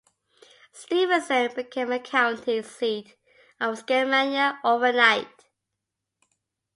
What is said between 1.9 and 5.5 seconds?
county seat of Skamania overnight.